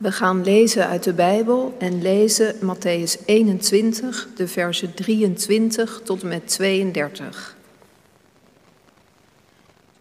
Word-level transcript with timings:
We 0.00 0.12
gaan 0.12 0.44
lezen 0.44 0.86
uit 0.86 1.02
de 1.02 1.12
Bijbel 1.12 1.74
en 1.78 2.02
lezen 2.02 2.54
Matthäus 2.54 3.24
21, 3.24 4.28
de 4.36 4.48
versen 4.48 4.94
23 4.94 6.00
tot 6.04 6.22
en 6.22 6.28
met 6.28 6.48
32. 6.48 7.56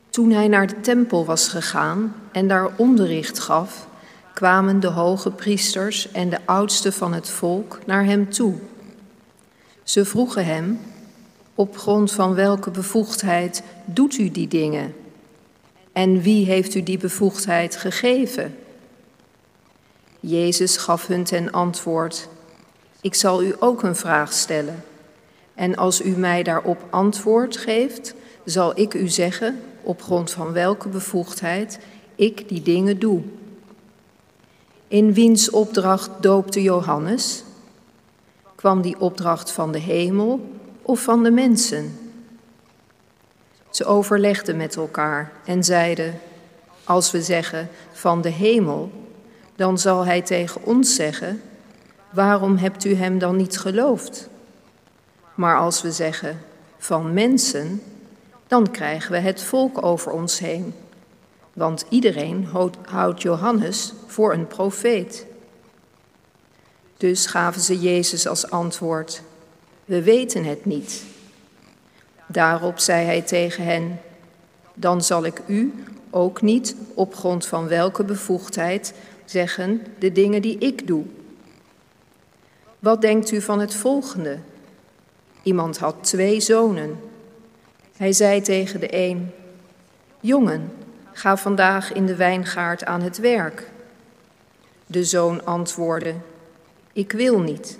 Toen 0.10 0.32
hij 0.32 0.48
naar 0.48 0.68
de 0.68 0.80
tempel 0.82 1.26
was 1.26 1.48
gegaan 1.48 2.16
en 2.32 2.48
daar 2.48 2.70
onderricht 2.76 3.40
gaf, 3.40 3.88
kwamen 4.34 4.80
de 4.80 4.88
hoge 4.88 5.32
priesters 5.32 6.12
en 6.12 6.30
de 6.30 6.40
oudsten 6.46 6.94
van 6.94 7.14
het 7.14 7.30
volk 7.30 7.80
naar 7.86 8.06
hem 8.06 8.30
toe. 8.30 8.54
Ze 9.84 10.06
vroegen 10.06 10.46
hem, 10.46 10.80
op 11.56 11.78
grond 11.78 12.12
van 12.12 12.34
welke 12.34 12.72
bevoegdheid 12.72 13.64
doet 13.86 14.18
u 14.18 14.32
die 14.32 14.48
dingen? 14.48 14.94
En 15.92 16.22
wie 16.22 16.46
heeft 16.46 16.76
u 16.76 16.84
die 16.84 16.98
bevoegdheid 16.98 17.76
gegeven? 17.76 18.56
Jezus 20.20 20.78
gaf 20.78 21.08
hun 21.08 21.24
ten 21.24 21.52
antwoord, 21.52 22.28
ik 23.02 23.16
zal 23.16 23.44
u 23.44 23.56
ook 23.60 23.84
een 23.84 23.96
vraag 23.96 24.34
stellen. 24.34 24.84
En 25.56 25.76
als 25.76 26.02
u 26.02 26.10
mij 26.10 26.44
daarop 26.44 26.86
antwoord 26.90 27.58
geeft, 27.58 28.14
zal 28.46 28.80
ik 28.80 28.94
u 28.94 29.08
zeggen 29.08 29.62
op 29.82 30.02
grond 30.02 30.32
van 30.32 30.52
welke 30.52 30.90
bevoegdheid 30.90 31.80
ik 32.16 32.50
die 32.50 32.62
dingen 32.62 33.00
doe. 33.00 33.22
In 34.88 35.14
wiens 35.14 35.50
opdracht 35.50 36.10
doopte 36.20 36.62
Johannes? 36.62 37.44
Kwam 38.56 38.82
die 38.82 39.00
opdracht 39.00 39.52
van 39.52 39.72
de 39.72 39.80
hemel 39.80 40.40
of 40.82 41.02
van 41.02 41.24
de 41.24 41.32
mensen? 41.32 42.00
Ze 43.70 43.86
overlegden 43.86 44.58
met 44.58 44.76
elkaar 44.76 45.32
en 45.46 45.64
zeiden: 45.64 46.20
Als 46.84 47.12
we 47.12 47.22
zeggen 47.22 47.70
van 47.92 48.22
de 48.22 48.30
hemel, 48.30 48.92
dan 49.60 49.78
zal 49.78 50.06
hij 50.06 50.22
tegen 50.22 50.62
ons 50.64 50.96
zeggen: 50.96 51.42
Waarom 52.10 52.58
hebt 52.58 52.86
u 52.86 52.94
hem 52.94 53.18
dan 53.18 53.36
niet 53.36 53.60
geloofd? 53.60 54.30
Maar 55.36 55.58
als 55.58 55.82
we 55.82 55.92
zeggen 55.92 56.40
van 56.78 57.14
mensen, 57.14 57.82
dan 58.48 58.72
krijgen 58.72 59.12
we 59.12 59.18
het 59.18 59.44
volk 59.44 59.86
over 59.86 60.12
ons 60.12 60.40
heen. 60.40 60.74
Want 61.54 61.86
iedereen 61.90 62.48
houdt 62.86 63.22
Johannes 63.22 63.94
voor 64.08 64.34
een 64.34 64.48
profeet. 64.48 65.26
Dus 66.98 67.26
gaven 67.26 67.62
ze 67.62 67.80
Jezus 67.80 68.28
als 68.28 68.50
antwoord: 68.50 69.22
We 69.86 70.04
weten 70.04 70.44
het 70.44 70.66
niet. 70.66 71.04
Daarop 72.28 72.80
zei 72.80 73.06
hij 73.06 73.22
tegen 73.22 73.64
hen: 73.64 74.00
Dan 74.74 75.04
zal 75.04 75.26
ik 75.26 75.42
u 75.48 75.74
ook 76.10 76.42
niet 76.42 76.76
op 76.94 77.16
grond 77.16 77.46
van 77.46 77.68
welke 77.68 78.04
bevoegdheid 78.04 78.94
zeggen 79.30 79.86
de 80.00 80.12
dingen 80.12 80.42
die 80.42 80.58
ik 80.58 80.88
doe. 80.88 81.06
Wat 82.80 83.02
denkt 83.02 83.32
u 83.32 83.42
van 83.42 83.60
het 83.60 83.76
volgende? 83.76 84.38
Iemand 85.44 85.78
had 85.78 85.96
twee 86.04 86.40
zonen. 86.40 87.00
Hij 87.98 88.14
zei 88.14 88.42
tegen 88.42 88.80
de 88.80 88.96
een: 88.96 89.32
Jongen, 90.20 90.72
ga 91.12 91.38
vandaag 91.38 91.94
in 91.94 92.06
de 92.06 92.16
wijngaard 92.16 92.86
aan 92.86 93.02
het 93.02 93.18
werk. 93.18 93.70
De 94.86 95.04
zoon 95.04 95.46
antwoordde: 95.46 96.14
Ik 96.94 97.12
wil 97.12 97.40
niet. 97.40 97.80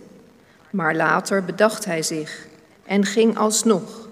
Maar 0.70 0.96
later 0.96 1.46
bedacht 1.46 1.86
hij 1.86 2.04
zich 2.04 2.48
en 2.86 3.06
ging 3.06 3.38
alsnog. 3.38 4.08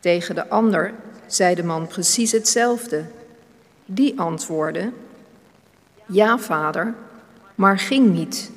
Tegen 0.00 0.34
de 0.34 0.48
ander 0.48 0.94
zei 1.26 1.54
de 1.54 1.64
man 1.64 1.86
precies 1.86 2.32
hetzelfde. 2.32 3.04
Die 3.84 4.20
antwoordde: 4.20 4.92
Ja, 6.12 6.38
vader, 6.38 6.94
maar 7.54 7.78
ging 7.78 8.12
niet. 8.12 8.50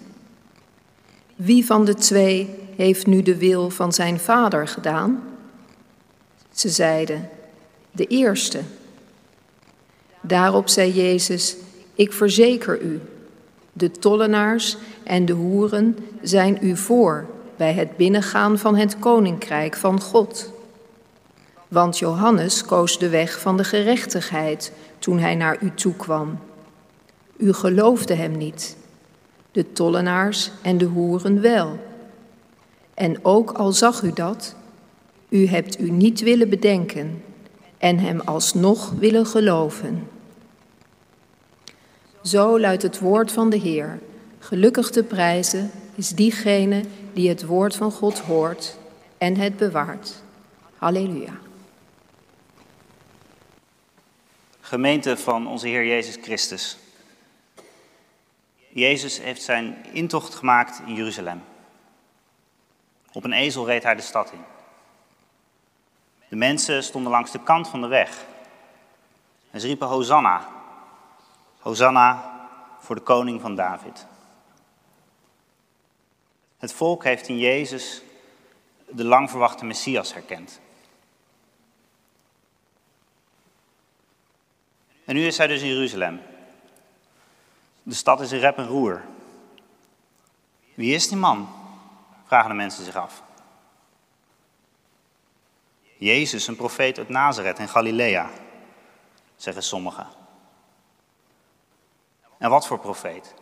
Wie 1.36 1.66
van 1.66 1.86
de 1.86 1.94
twee 1.94 2.56
heeft 2.76 3.08
nu 3.08 3.22
de 3.22 3.38
wil 3.38 3.70
van 3.70 3.94
zijn 3.94 4.20
vader 4.20 4.68
gedaan? 4.68 5.24
Ze 6.52 6.70
zeiden: 6.70 7.30
De 7.92 8.06
eerste. 8.06 8.60
Daarop 10.22 10.70
zei 10.70 10.94
Jezus: 10.94 11.56
Ik 11.96 12.14
verzeker 12.14 12.82
u, 12.82 13.02
de 13.74 13.92
tollenaars 13.92 14.78
en 15.04 15.26
de 15.26 15.34
hoeren 15.34 15.98
zijn 16.22 16.58
u 16.62 16.78
voor 16.78 17.26
bij 17.56 17.74
het 17.74 17.98
binnengaan 17.98 18.58
van 18.58 18.76
het 18.76 19.00
koninkrijk 19.00 19.76
van 19.76 20.02
God. 20.02 20.52
Want 21.68 21.98
Johannes 22.00 22.66
koos 22.66 23.00
de 23.00 23.10
weg 23.10 23.40
van 23.40 23.58
de 23.58 23.64
gerechtigheid 23.64 24.72
toen 25.00 25.20
hij 25.20 25.36
naar 25.36 25.58
u 25.62 25.72
toe 25.76 25.96
kwam. 25.96 26.40
U 27.38 27.54
geloofde 27.54 28.14
hem 28.14 28.38
niet, 28.38 28.78
de 29.52 29.72
tollenaars 29.72 30.52
en 30.62 30.78
de 30.78 30.86
hoeren 30.86 31.42
wel. 31.42 31.80
En 32.94 33.26
ook 33.26 33.52
al 33.52 33.72
zag 33.72 34.02
u 34.02 34.14
dat, 34.14 34.56
u 35.30 35.48
hebt 35.48 35.80
u 35.80 35.92
niet 35.92 36.22
willen 36.22 36.50
bedenken 36.50 37.24
en 37.78 38.00
hem 38.00 38.20
alsnog 38.20 38.92
willen 38.92 39.26
geloven. 39.26 40.08
Zo 42.24 42.60
luidt 42.60 42.82
het 42.82 43.00
woord 43.00 43.32
van 43.32 43.50
de 43.50 43.58
Heer. 43.58 44.00
Gelukkig 44.40 44.90
te 44.90 45.04
prijzen 45.04 45.72
is 45.96 46.10
diegene 46.10 46.84
die 47.14 47.30
het 47.30 47.46
woord 47.46 47.76
van 47.76 47.92
God 47.92 48.20
hoort 48.20 48.78
en 49.18 49.36
het 49.36 49.58
bewaart. 49.58 50.14
Halleluja. 50.78 51.40
Gemeente 54.62 55.18
van 55.18 55.48
onze 55.48 55.68
Heer 55.68 55.86
Jezus 55.86 56.18
Christus. 56.22 56.78
Jezus 58.74 59.20
heeft 59.20 59.42
zijn 59.42 59.86
intocht 59.92 60.36
gemaakt 60.36 60.82
in 60.86 60.94
Jeruzalem. 60.94 61.44
Op 63.12 63.24
een 63.24 63.34
ezel 63.34 63.66
reed 63.66 63.84
hij 63.84 63.96
de 63.96 64.02
stad 64.02 64.32
in. 64.32 64.44
De 66.30 66.36
mensen 66.36 66.84
stonden 66.84 67.12
langs 67.12 67.32
de 67.32 67.44
kant 67.44 67.68
van 67.68 67.82
de 67.82 67.88
weg. 67.88 68.26
En 69.52 69.60
ze 69.60 69.68
riepen 69.68 69.88
Hosanna. 69.88 70.48
Hosanna 71.60 72.32
voor 72.80 72.96
de 72.96 73.02
koning 73.02 73.42
van 73.42 73.56
David. 73.56 74.08
Het 76.58 76.74
volk 76.74 77.04
heeft 77.04 77.28
in 77.28 77.38
Jezus 77.38 78.02
de 78.90 79.06
lang 79.06 79.30
verwachte 79.30 79.66
Messias 79.66 80.14
herkend. 80.14 80.60
En 85.06 85.16
nu 85.16 85.26
is 85.26 85.38
hij 85.38 85.48
dus 85.48 85.62
in 85.62 85.68
Jeruzalem. 85.68 86.22
De 87.84 87.94
stad 87.94 88.22
is 88.22 88.32
in 88.32 88.40
rep 88.40 88.58
en 88.58 88.68
roer. 88.68 89.02
Wie 90.74 90.94
is 90.94 91.08
die 91.08 91.18
man? 91.18 91.50
Vragen 92.26 92.50
de 92.50 92.56
mensen 92.56 92.86
zich 92.86 92.96
af. 92.96 93.24
Jezus, 95.98 96.48
een 96.48 96.56
profeet 96.56 96.98
uit 96.98 97.10
Nazareth 97.10 97.60
in 97.60 97.70
Galilea, 97.70 98.30
zeggen 99.36 99.64
sommigen. 99.64 100.08
En 102.38 102.50
wat 102.50 102.68
voor 102.68 102.80
profeet? 102.80 103.34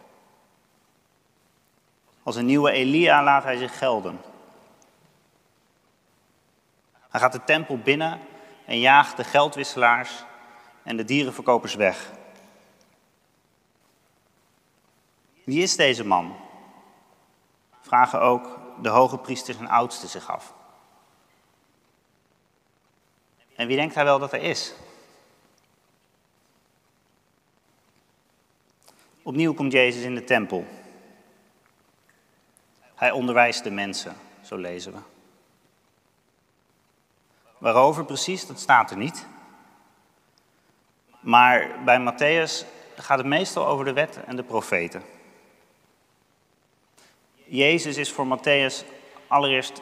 Als 2.23 2.35
een 2.35 2.45
nieuwe 2.45 2.71
Elia 2.71 3.23
laat 3.23 3.43
hij 3.43 3.57
zich 3.57 3.77
gelden. 3.77 4.21
Hij 7.09 7.19
gaat 7.19 7.31
de 7.31 7.43
tempel 7.43 7.77
binnen 7.77 8.19
en 8.65 8.79
jaagt 8.79 9.17
de 9.17 9.23
geldwisselaars 9.23 10.23
en 10.83 10.97
de 10.97 11.05
dierenverkopers 11.05 11.75
weg. 11.75 12.11
Wie 15.51 15.61
is 15.61 15.75
deze 15.75 16.05
man? 16.05 16.35
Vragen 17.81 18.21
ook 18.21 18.59
de 18.81 18.89
hoge 18.89 19.17
priesters 19.17 19.57
en 19.57 19.67
oudsten 19.67 20.09
zich 20.09 20.29
af. 20.29 20.53
En 23.55 23.67
wie 23.67 23.75
denkt 23.75 23.95
hij 23.95 24.03
wel 24.03 24.19
dat 24.19 24.31
hij 24.31 24.39
is? 24.39 24.73
Opnieuw 29.21 29.53
komt 29.53 29.71
Jezus 29.71 30.03
in 30.03 30.15
de 30.15 30.23
tempel. 30.23 30.65
Hij 32.95 33.11
onderwijst 33.11 33.63
de 33.63 33.71
mensen, 33.71 34.15
zo 34.41 34.55
lezen 34.57 34.93
we. 34.93 34.99
Waarover 37.57 38.05
precies, 38.05 38.47
dat 38.47 38.59
staat 38.59 38.91
er 38.91 38.97
niet. 38.97 39.25
Maar 41.19 41.83
bij 41.83 41.99
Matthäus 41.99 42.65
gaat 42.95 43.17
het 43.17 43.27
meestal 43.27 43.67
over 43.67 43.85
de 43.85 43.93
wet 43.93 44.23
en 44.23 44.35
de 44.35 44.43
profeten. 44.43 45.19
Jezus 47.51 47.97
is 47.97 48.11
voor 48.11 48.37
Matthäus 48.37 48.85
allereerst 49.27 49.81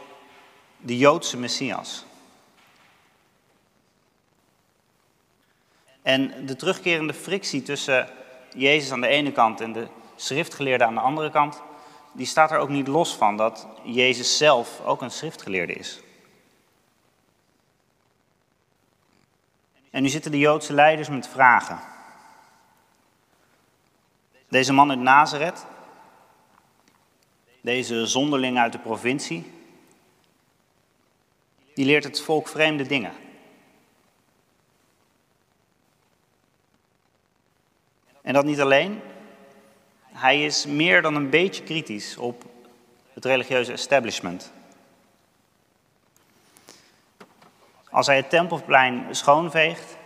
de 0.77 0.97
Joodse 0.97 1.37
Messias. 1.37 2.05
En 6.01 6.45
de 6.45 6.55
terugkerende 6.55 7.13
frictie 7.13 7.61
tussen 7.61 8.09
Jezus 8.55 8.91
aan 8.91 9.01
de 9.01 9.07
ene 9.07 9.31
kant 9.31 9.61
en 9.61 9.73
de 9.73 9.87
schriftgeleerden 10.15 10.87
aan 10.87 10.93
de 10.93 10.99
andere 10.99 11.31
kant, 11.31 11.61
die 12.11 12.25
staat 12.25 12.51
er 12.51 12.57
ook 12.57 12.69
niet 12.69 12.87
los 12.87 13.15
van 13.15 13.37
dat 13.37 13.67
Jezus 13.83 14.37
zelf 14.37 14.81
ook 14.85 15.01
een 15.01 15.11
schriftgeleerde 15.11 15.73
is. 15.73 15.99
En 19.89 20.01
nu 20.01 20.09
zitten 20.09 20.31
de 20.31 20.39
Joodse 20.39 20.73
leiders 20.73 21.09
met 21.09 21.27
vragen. 21.27 21.79
Deze 24.47 24.73
man 24.73 24.89
uit 24.89 24.99
Nazareth, 24.99 25.65
deze 27.61 28.05
zonderling 28.05 28.57
uit 28.57 28.71
de 28.71 28.79
provincie, 28.79 29.51
die 31.73 31.85
leert 31.85 32.03
het 32.03 32.21
volk 32.21 32.47
vreemde 32.47 32.87
dingen. 32.87 33.11
En 38.21 38.33
dat 38.33 38.45
niet 38.45 38.61
alleen. 38.61 39.01
Hij 40.03 40.45
is 40.45 40.65
meer 40.65 41.01
dan 41.01 41.15
een 41.15 41.29
beetje 41.29 41.63
kritisch 41.63 42.17
op 42.17 42.45
het 43.13 43.25
religieuze 43.25 43.71
establishment. 43.71 44.51
Als 47.89 48.07
hij 48.07 48.15
het 48.15 48.29
tempelplein 48.29 49.15
schoonveegt, 49.15 49.97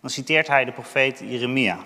dan 0.00 0.10
citeert 0.10 0.46
hij 0.46 0.64
de 0.64 0.72
profeet 0.72 1.18
Jeremia. 1.18 1.78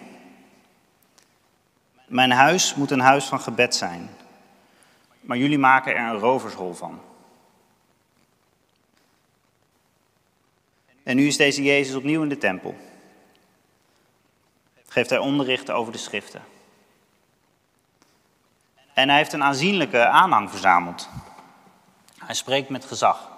Mijn 2.07 2.31
huis 2.31 2.75
moet 2.75 2.91
een 2.91 3.01
huis 3.01 3.25
van 3.25 3.41
gebed 3.41 3.75
zijn, 3.75 4.11
maar 5.21 5.37
jullie 5.37 5.59
maken 5.59 5.97
er 5.97 6.09
een 6.09 6.19
rovershol 6.19 6.75
van. 6.75 7.01
En 11.03 11.17
nu 11.17 11.27
is 11.27 11.37
deze 11.37 11.63
Jezus 11.63 11.95
opnieuw 11.95 12.23
in 12.23 12.29
de 12.29 12.39
tempel. 12.39 12.77
Geeft 14.87 15.11
hij 15.11 15.19
onderricht 15.19 15.71
over 15.71 15.93
de 15.93 15.99
schriften. 15.99 16.43
En 18.95 19.09
hij 19.09 19.19
heeft 19.19 19.33
een 19.33 19.43
aanzienlijke 19.43 20.07
aanhang 20.07 20.51
verzameld. 20.51 21.09
Hij 22.19 22.35
spreekt 22.35 22.69
met 22.69 22.85
gezag. 22.85 23.31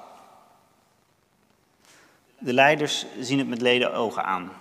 De 2.38 2.52
leiders 2.52 3.06
zien 3.19 3.38
het 3.38 3.49
met 3.49 3.61
leden 3.61 3.94
ogen 3.94 4.25
aan. 4.25 4.52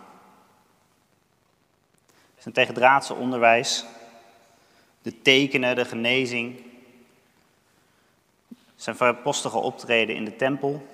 Zijn 2.37 2.53
tegendraadse 2.53 3.13
onderwijs, 3.13 3.85
de 5.01 5.21
tekenen, 5.21 5.75
de 5.75 5.85
genezing, 5.85 6.70
zijn 8.81 8.95
verpostige 8.95 9.57
optreden 9.57 10.15
in 10.15 10.25
de 10.25 10.35
tempel. 10.35 10.87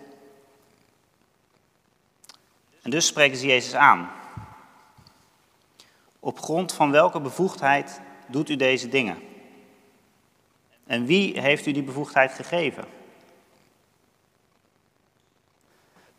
En 2.82 2.90
dus 2.90 3.08
spreken 3.08 3.38
ze 3.38 3.46
Jezus 3.46 3.76
aan. 3.76 4.12
Op 6.20 6.40
grond 6.40 6.74
van 6.74 6.92
welke 6.92 7.20
bevoegdheid 7.20 8.02
doet 8.26 8.50
u 8.50 8.56
deze 8.56 8.90
dingen? 8.90 9.18
En 10.86 11.06
wie 11.06 11.40
heeft 11.42 11.66
u 11.66 11.72
die 11.72 11.84
bevoegdheid 11.84 12.32
gegeven? 12.32 12.86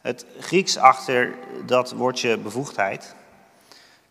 Het 0.00 0.26
Grieks 0.38 0.76
achter 0.76 1.38
dat 1.67 1.93
woordje 1.93 2.38
bevoegdheid, 2.38 3.15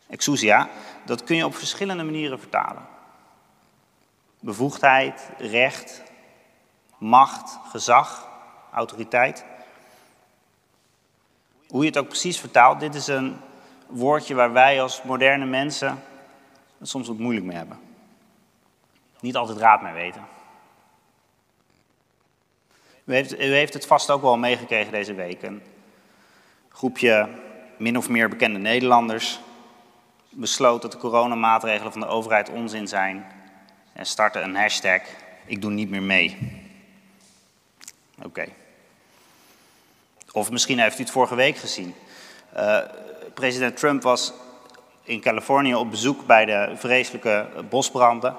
exousia, 0.07 0.69
dat 1.06 1.24
kun 1.24 1.36
je 1.36 1.45
op 1.45 1.56
verschillende 1.56 2.04
manieren 2.04 2.39
vertalen. 2.39 2.88
Bevoegdheid, 4.39 5.30
recht, 5.38 6.06
macht, 6.97 7.59
gezag, 7.69 8.29
autoriteit. 8.71 9.45
Hoe 11.67 11.81
je 11.81 11.88
het 11.88 11.97
ook 11.97 12.07
precies 12.07 12.39
vertaalt, 12.39 12.79
dit 12.79 12.95
is 12.95 13.07
een 13.07 13.38
woordje 13.88 14.35
waar 14.35 14.53
wij 14.53 14.81
als 14.81 15.03
moderne 15.03 15.45
mensen 15.45 16.03
soms 16.81 17.07
wat 17.07 17.17
moeilijk 17.17 17.45
mee 17.45 17.57
hebben. 17.57 17.79
Niet 19.19 19.35
altijd 19.35 19.57
raad 19.57 19.81
mee 19.81 19.94
weten. 19.94 20.25
U 23.03 23.13
heeft, 23.13 23.39
u 23.39 23.53
heeft 23.53 23.73
het 23.73 23.85
vast 23.85 24.11
ook 24.11 24.21
wel 24.21 24.38
meegekregen 24.38 24.91
deze 24.91 25.13
week. 25.13 25.44
Een 25.44 25.61
groepje 26.69 27.29
min 27.77 27.97
of 27.97 28.09
meer 28.09 28.29
bekende 28.29 28.59
Nederlanders 28.59 29.39
besloot 30.29 30.81
dat 30.81 30.91
de 30.91 30.97
coronamaatregelen 30.97 31.91
van 31.91 32.01
de 32.01 32.07
overheid 32.07 32.49
onzin 32.49 32.88
zijn 32.88 33.25
en 33.94 34.05
startte 34.05 34.39
een 34.39 34.55
hashtag 34.55 35.01
ik 35.47 35.61
doe 35.61 35.71
niet 35.71 35.89
meer 35.89 36.03
mee. 36.03 36.38
Oké. 38.24 38.48
Of 40.31 40.52
misschien 40.52 40.80
heeft 40.80 41.00
u 41.00 41.02
het 41.02 41.12
vorige 41.12 41.36
week 41.36 41.58
gezien. 41.58 41.96
Uh, 42.56 42.80
president 43.34 43.78
Trump 43.78 44.02
was 44.02 44.34
in 45.04 45.22
Californië 45.22 45.75
op 45.75 45.90
bezoek 45.90 46.25
bij 46.25 46.46
de 46.46 46.74
vreselijke 46.75 47.50
bosbranden. 47.69 48.36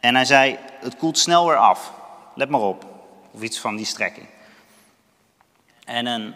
En 0.00 0.14
hij 0.14 0.24
zei, 0.24 0.58
het 0.80 0.96
koelt 0.96 1.18
snel 1.18 1.46
weer 1.46 1.56
af, 1.56 1.92
let 2.34 2.48
maar 2.48 2.60
op. 2.60 2.84
Of 3.30 3.42
iets 3.42 3.58
van 3.58 3.76
die 3.76 3.86
strekking. 3.86 4.26
En 5.84 6.06
een 6.06 6.34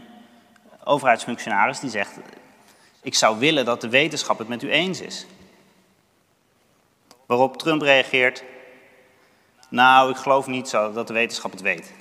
overheidsfunctionaris 0.85 1.81
die 1.81 1.91
zegt, 1.91 2.11
ik 3.03 3.15
zou 3.15 3.39
willen 3.39 3.65
dat 3.65 3.81
de 3.81 3.89
wetenschap 3.89 4.39
het 4.39 4.49
met 4.49 4.63
u 4.63 4.71
eens 4.71 5.01
is. 5.01 5.27
Waarop 7.27 7.57
Trump 7.57 7.83
reageert, 7.83 8.45
nou, 9.73 10.11
ik 10.11 10.17
geloof 10.17 10.47
niet 10.47 10.69
zo 10.69 10.93
dat 10.93 11.07
de 11.07 11.13
wetenschap 11.13 11.51
het 11.51 11.61
weet. 11.61 11.93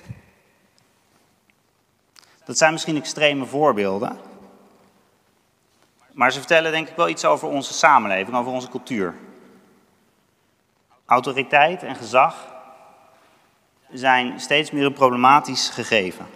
Dat 2.44 2.58
zijn 2.58 2.72
misschien 2.72 2.96
extreme 2.96 3.46
voorbeelden, 3.46 4.20
maar 6.12 6.32
ze 6.32 6.38
vertellen 6.38 6.72
denk 6.72 6.88
ik 6.88 6.96
wel 6.96 7.08
iets 7.08 7.24
over 7.24 7.48
onze 7.48 7.72
samenleving, 7.72 8.36
over 8.36 8.52
onze 8.52 8.68
cultuur. 8.68 9.14
Autoriteit 11.06 11.82
en 11.82 11.96
gezag 11.96 12.46
zijn 13.92 14.40
steeds 14.40 14.70
meer 14.70 14.84
een 14.84 14.92
problematisch 14.92 15.68
gegeven. 15.68 16.26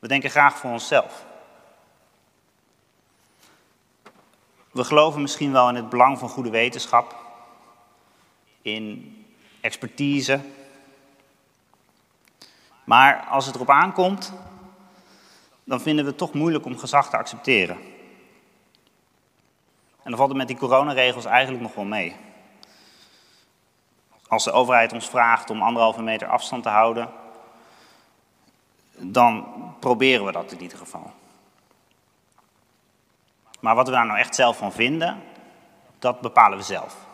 We 0.00 0.08
denken 0.08 0.30
graag 0.30 0.56
voor 0.56 0.70
onszelf. 0.70 1.24
We 4.70 4.84
geloven 4.84 5.20
misschien 5.20 5.52
wel 5.52 5.68
in 5.68 5.74
het 5.74 5.88
belang 5.88 6.18
van 6.18 6.28
goede 6.28 6.50
wetenschap, 6.50 7.25
in 8.66 9.16
expertise. 9.60 10.40
Maar 12.84 13.26
als 13.26 13.46
het 13.46 13.54
erop 13.54 13.70
aankomt, 13.70 14.32
dan 15.64 15.80
vinden 15.80 16.04
we 16.04 16.10
het 16.10 16.18
toch 16.18 16.32
moeilijk 16.32 16.64
om 16.64 16.78
gezag 16.78 17.10
te 17.10 17.16
accepteren. 17.16 17.76
En 20.02 20.12
dan 20.12 20.16
valt 20.16 20.28
het 20.28 20.38
met 20.38 20.48
die 20.48 20.56
coronaregels 20.56 21.24
eigenlijk 21.24 21.62
nog 21.62 21.74
wel 21.74 21.84
mee. 21.84 22.16
Als 24.28 24.44
de 24.44 24.52
overheid 24.52 24.92
ons 24.92 25.08
vraagt 25.08 25.50
om 25.50 25.62
anderhalve 25.62 26.02
meter 26.02 26.28
afstand 26.28 26.62
te 26.62 26.68
houden, 26.68 27.08
dan 28.96 29.46
proberen 29.80 30.24
we 30.24 30.32
dat 30.32 30.52
in 30.52 30.62
ieder 30.62 30.78
geval. 30.78 31.12
Maar 33.60 33.74
wat 33.74 33.86
we 33.86 33.92
daar 33.92 34.06
nou 34.06 34.18
echt 34.18 34.34
zelf 34.34 34.56
van 34.56 34.72
vinden, 34.72 35.22
dat 35.98 36.20
bepalen 36.20 36.58
we 36.58 36.64
zelf. 36.64 37.05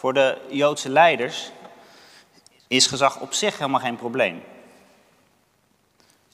Voor 0.00 0.14
de 0.14 0.38
Joodse 0.48 0.88
leiders 0.88 1.50
is 2.68 2.86
gezag 2.86 3.20
op 3.20 3.32
zich 3.32 3.58
helemaal 3.58 3.80
geen 3.80 3.96
probleem. 3.96 4.42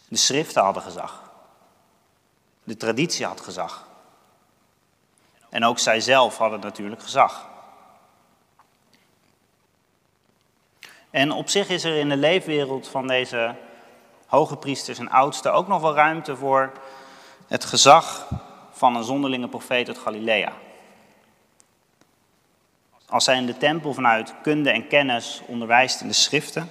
De 0.08 0.16
schriften 0.16 0.62
hadden 0.62 0.82
gezag. 0.82 1.30
De 2.64 2.76
traditie 2.76 3.26
had 3.26 3.40
gezag. 3.40 3.86
En 5.48 5.64
ook 5.64 5.78
zij 5.78 6.00
zelf 6.00 6.38
hadden 6.38 6.60
natuurlijk 6.60 7.02
gezag. 7.02 7.48
En 11.10 11.32
op 11.32 11.48
zich 11.48 11.68
is 11.68 11.84
er 11.84 11.96
in 11.96 12.08
de 12.08 12.16
leefwereld 12.16 12.88
van 12.88 13.06
deze 13.06 13.54
hoge 14.26 14.56
priesters 14.56 14.98
en 14.98 15.10
oudsten 15.10 15.52
ook 15.52 15.68
nog 15.68 15.80
wel 15.80 15.94
ruimte 15.94 16.36
voor 16.36 16.72
het 17.46 17.64
gezag 17.64 18.28
van 18.70 18.96
een 18.96 19.04
zonderlinge 19.04 19.48
profeet 19.48 19.88
uit 19.88 19.98
Galilea. 19.98 20.52
Als 23.08 23.24
zij 23.24 23.36
in 23.36 23.46
de 23.46 23.56
tempel 23.56 23.94
vanuit 23.94 24.34
kunde 24.42 24.70
en 24.70 24.88
kennis 24.88 25.42
onderwijst 25.46 26.00
in 26.00 26.08
de 26.08 26.14
schriften, 26.14 26.70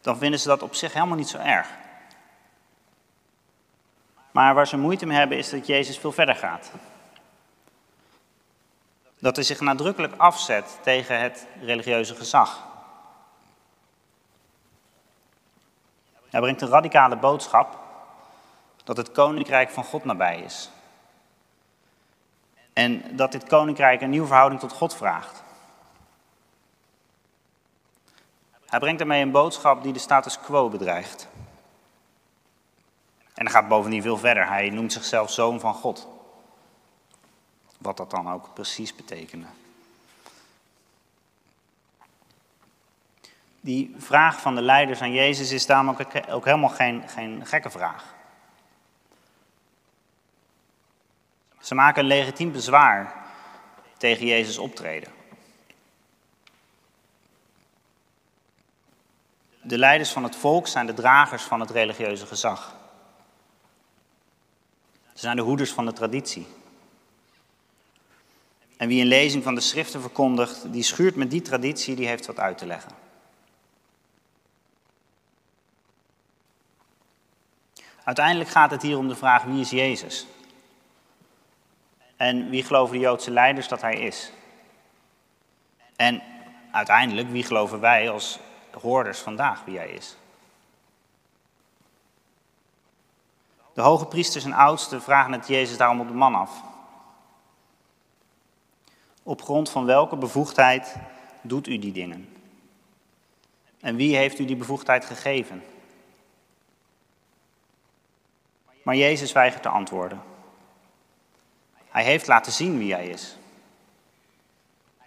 dan 0.00 0.18
vinden 0.18 0.40
ze 0.40 0.48
dat 0.48 0.62
op 0.62 0.74
zich 0.74 0.92
helemaal 0.92 1.16
niet 1.16 1.28
zo 1.28 1.38
erg. 1.38 1.68
Maar 4.30 4.54
waar 4.54 4.66
ze 4.66 4.76
moeite 4.76 5.06
mee 5.06 5.18
hebben 5.18 5.38
is 5.38 5.50
dat 5.50 5.66
Jezus 5.66 5.98
veel 5.98 6.12
verder 6.12 6.34
gaat. 6.34 6.70
Dat 9.18 9.36
hij 9.36 9.44
zich 9.44 9.60
nadrukkelijk 9.60 10.14
afzet 10.16 10.78
tegen 10.82 11.20
het 11.20 11.46
religieuze 11.62 12.14
gezag. 12.14 12.68
Hij 16.28 16.40
brengt 16.40 16.60
een 16.60 16.68
radicale 16.68 17.16
boodschap 17.16 17.78
dat 18.84 18.96
het 18.96 19.12
koninkrijk 19.12 19.70
van 19.70 19.84
God 19.84 20.04
nabij 20.04 20.40
is. 20.40 20.70
En 22.80 23.16
dat 23.16 23.32
dit 23.32 23.44
koninkrijk 23.44 24.00
een 24.00 24.10
nieuwe 24.10 24.26
verhouding 24.26 24.60
tot 24.60 24.72
God 24.72 24.94
vraagt. 24.94 25.42
Hij 28.66 28.78
brengt 28.78 28.98
daarmee 28.98 29.22
een 29.22 29.30
boodschap 29.30 29.82
die 29.82 29.92
de 29.92 29.98
status 29.98 30.40
quo 30.40 30.68
bedreigt. 30.68 31.28
En 33.34 33.44
hij 33.44 33.50
gaat 33.50 33.68
bovendien 33.68 34.02
veel 34.02 34.16
verder. 34.16 34.48
Hij 34.48 34.70
noemt 34.70 34.92
zichzelf 34.92 35.30
zoon 35.30 35.60
van 35.60 35.74
God. 35.74 36.08
Wat 37.78 37.96
dat 37.96 38.10
dan 38.10 38.32
ook 38.32 38.54
precies 38.54 38.94
betekende. 38.96 39.46
Die 43.60 43.94
vraag 43.98 44.40
van 44.40 44.54
de 44.54 44.62
leiders 44.62 45.00
aan 45.00 45.12
Jezus 45.12 45.52
is 45.52 45.66
daarom 45.66 45.96
ook, 46.28 46.44
helemaal 46.44 46.68
geen, 46.68 47.08
geen 47.08 47.46
gekke 47.46 47.70
vraag. 47.70 48.18
Ze 51.70 51.76
maken 51.76 52.02
een 52.02 52.08
legitiem 52.08 52.52
bezwaar 52.52 53.14
tegen 53.96 54.26
Jezus 54.26 54.58
optreden. 54.58 55.12
De 59.62 59.78
leiders 59.78 60.10
van 60.10 60.22
het 60.22 60.36
volk 60.36 60.66
zijn 60.66 60.86
de 60.86 60.94
dragers 60.94 61.42
van 61.42 61.60
het 61.60 61.70
religieuze 61.70 62.26
gezag. 62.26 62.76
Ze 65.12 65.20
zijn 65.20 65.36
de 65.36 65.42
hoeders 65.42 65.72
van 65.72 65.84
de 65.86 65.92
traditie. 65.92 66.46
En 68.76 68.88
wie 68.88 69.00
een 69.00 69.06
lezing 69.06 69.42
van 69.42 69.54
de 69.54 69.60
schriften 69.60 70.00
verkondigt, 70.00 70.72
die 70.72 70.82
schuurt 70.82 71.16
met 71.16 71.30
die 71.30 71.42
traditie, 71.42 71.96
die 71.96 72.06
heeft 72.06 72.26
wat 72.26 72.38
uit 72.38 72.58
te 72.58 72.66
leggen. 72.66 72.92
Uiteindelijk 78.04 78.50
gaat 78.50 78.70
het 78.70 78.82
hier 78.82 78.98
om 78.98 79.08
de 79.08 79.16
vraag 79.16 79.42
wie 79.42 79.60
is 79.60 79.70
Jezus? 79.70 80.26
En 82.20 82.50
wie 82.50 82.64
geloven 82.64 82.94
de 82.94 83.00
Joodse 83.00 83.30
leiders 83.30 83.68
dat 83.68 83.80
hij 83.80 83.94
is? 83.94 84.32
En 85.96 86.22
uiteindelijk, 86.70 87.30
wie 87.30 87.42
geloven 87.44 87.80
wij 87.80 88.10
als 88.10 88.38
hoorders 88.80 89.18
vandaag 89.18 89.64
wie 89.64 89.76
hij 89.76 89.90
is? 89.90 90.16
De 93.74 93.80
hoge 93.80 94.06
priesters 94.06 94.44
en 94.44 94.52
oudsten 94.52 95.02
vragen 95.02 95.32
het 95.32 95.48
Jezus 95.48 95.76
daarom 95.76 96.00
op 96.00 96.08
de 96.08 96.14
man 96.14 96.34
af. 96.34 96.62
Op 99.22 99.42
grond 99.42 99.70
van 99.70 99.84
welke 99.84 100.16
bevoegdheid 100.16 100.96
doet 101.42 101.66
u 101.66 101.78
die 101.78 101.92
dingen? 101.92 102.28
En 103.80 103.96
wie 103.96 104.16
heeft 104.16 104.38
u 104.38 104.44
die 104.44 104.56
bevoegdheid 104.56 105.04
gegeven? 105.04 105.62
Maar 108.82 108.96
Jezus 108.96 109.32
weigert 109.32 109.62
te 109.62 109.68
antwoorden. 109.68 110.29
Hij 111.90 112.04
heeft 112.04 112.26
laten 112.26 112.52
zien 112.52 112.78
wie 112.78 112.92
hij 112.92 113.06
is. 113.08 113.36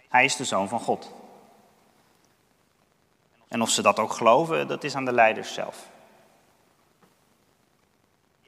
Hij 0.08 0.24
is 0.24 0.36
de 0.36 0.44
zoon 0.44 0.68
van 0.68 0.80
God. 0.80 1.12
En 3.48 3.62
of 3.62 3.70
ze 3.70 3.82
dat 3.82 3.98
ook 3.98 4.12
geloven, 4.12 4.68
dat 4.68 4.84
is 4.84 4.94
aan 4.94 5.04
de 5.04 5.12
leiders 5.12 5.54
zelf. 5.54 5.88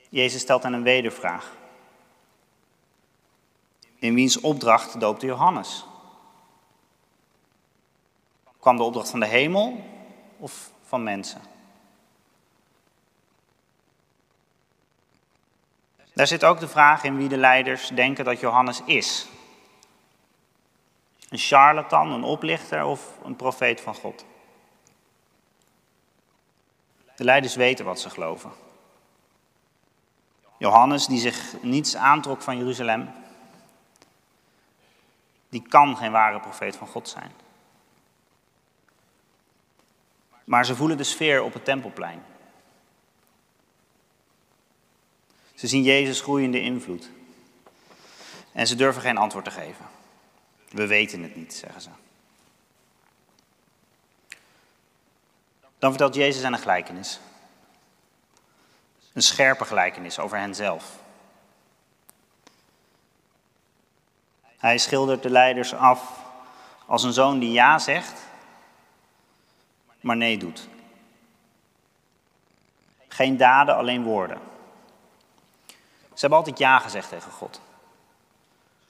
Jezus 0.08 0.40
stelt 0.40 0.62
hen 0.62 0.72
een 0.72 0.82
wedervraag. 0.82 1.52
In 3.98 4.14
wiens 4.14 4.40
opdracht 4.40 5.00
doopte 5.00 5.26
Johannes? 5.26 5.84
Kwam 8.58 8.76
de 8.76 8.82
opdracht 8.82 9.10
van 9.10 9.20
de 9.20 9.26
hemel 9.26 9.84
of 10.38 10.70
van 10.82 11.02
mensen? 11.02 11.40
Daar 16.16 16.26
zit 16.26 16.44
ook 16.44 16.60
de 16.60 16.68
vraag 16.68 17.04
in 17.04 17.16
wie 17.16 17.28
de 17.28 17.36
leiders 17.36 17.88
denken 17.88 18.24
dat 18.24 18.40
Johannes 18.40 18.82
is. 18.84 19.26
Een 21.28 21.38
charlatan, 21.38 22.12
een 22.12 22.22
oplichter 22.22 22.84
of 22.84 23.18
een 23.24 23.36
profeet 23.36 23.80
van 23.80 23.94
God? 23.94 24.24
De 27.16 27.24
leiders 27.24 27.54
weten 27.54 27.84
wat 27.84 28.00
ze 28.00 28.10
geloven. 28.10 28.50
Johannes, 30.58 31.06
die 31.06 31.20
zich 31.20 31.62
niets 31.62 31.96
aantrok 31.96 32.42
van 32.42 32.58
Jeruzalem, 32.58 33.10
die 35.48 35.68
kan 35.68 35.96
geen 35.96 36.12
ware 36.12 36.40
profeet 36.40 36.76
van 36.76 36.86
God 36.86 37.08
zijn. 37.08 37.32
Maar 40.44 40.64
ze 40.64 40.76
voelen 40.76 40.96
de 40.96 41.04
sfeer 41.04 41.42
op 41.42 41.52
het 41.52 41.64
tempelplein. 41.64 42.24
Ze 45.56 45.66
zien 45.66 45.82
Jezus 45.82 46.20
groeiende 46.20 46.60
invloed. 46.60 47.10
En 48.52 48.66
ze 48.66 48.74
durven 48.74 49.02
geen 49.02 49.16
antwoord 49.16 49.44
te 49.44 49.50
geven. 49.50 49.86
We 50.70 50.86
weten 50.86 51.22
het 51.22 51.36
niet, 51.36 51.54
zeggen 51.54 51.80
ze. 51.80 51.88
Dan 55.78 55.90
vertelt 55.90 56.14
Jezus 56.14 56.42
een 56.42 56.58
gelijkenis. 56.58 57.20
Een 59.12 59.22
scherpe 59.22 59.64
gelijkenis 59.64 60.18
over 60.18 60.38
henzelf. 60.38 60.84
Hij 64.56 64.78
schildert 64.78 65.22
de 65.22 65.30
leiders 65.30 65.74
af 65.74 66.24
als 66.86 67.02
een 67.02 67.12
zoon 67.12 67.38
die 67.38 67.52
ja 67.52 67.78
zegt, 67.78 68.20
maar 70.00 70.16
nee 70.16 70.38
doet. 70.38 70.68
Geen 73.08 73.36
daden, 73.36 73.76
alleen 73.76 74.02
woorden. 74.02 74.54
Ze 76.16 76.22
hebben 76.22 76.38
altijd 76.38 76.58
ja 76.58 76.78
gezegd 76.78 77.08
tegen 77.08 77.30
God. 77.30 77.60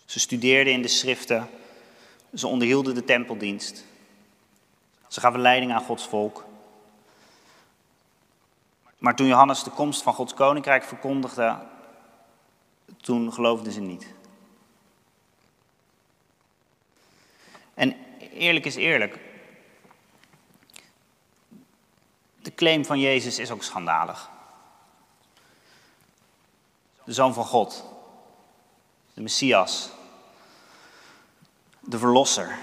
Ze 0.05 0.21
studeerden 0.21 0.73
in 0.73 0.83
de 0.83 0.89
schriften, 0.89 1.49
ze 2.35 2.47
onderhielden 2.47 2.95
de 2.95 3.05
tempeldienst. 3.05 3.85
Ze 5.09 5.21
gaven 5.21 5.41
leiding 5.41 5.73
aan 5.73 5.85
Gods 5.85 6.07
volk. 6.07 6.45
Maar 8.99 9.17
toen 9.17 9.27
Johannes 9.27 9.63
de 9.63 9.71
komst 9.71 10.03
van 10.03 10.15
Gods 10.15 10.35
koninkrijk 10.35 10.85
verkondigde, 10.85 11.59
toen 13.01 13.33
geloofden 13.33 13.73
ze 13.73 13.81
niet. 13.81 14.15
En 17.75 17.97
eerlijk 18.33 18.65
is 18.65 18.77
eerlijk. 18.77 19.19
De 22.43 22.55
claim 22.55 22.85
van 22.85 23.01
Jezus 23.01 23.39
is 23.39 23.51
ook 23.51 23.63
schandalig. 23.63 24.31
De 27.07 27.13
zoon 27.13 27.35
van 27.35 27.45
God, 27.45 27.85
de 29.15 29.21
Messias, 29.21 29.91
de 31.81 31.99
Verlosser. 31.99 32.59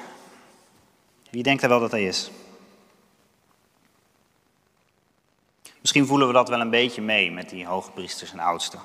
Wie 1.30 1.44
denkt 1.44 1.64
er 1.64 1.70
wel 1.70 1.80
dat 1.80 1.92
hij 1.92 2.04
is? 2.06 2.32
Misschien 5.82 6.06
voelen 6.06 6.28
we 6.28 6.34
dat 6.34 6.50
wel 6.50 6.62
een 6.62 6.70
beetje 6.70 7.02
mee 7.02 7.32
met 7.32 7.50
die 7.50 7.66
hoge 7.66 7.92
priesters 7.92 8.32
en 8.32 8.40
oudsten. 8.40 8.80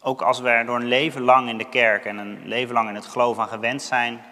Ook 0.00 0.22
als 0.22 0.40
we 0.40 0.48
er 0.48 0.66
door 0.66 0.76
een 0.76 0.86
leven 0.86 1.22
lang 1.22 1.48
in 1.48 1.58
de 1.58 1.68
kerk 1.68 2.04
en 2.04 2.18
een 2.18 2.48
leven 2.48 2.74
lang 2.74 2.88
in 2.88 2.94
het 2.94 3.06
geloof 3.06 3.38
aan 3.38 3.48
gewend 3.48 3.82
zijn 3.82 4.24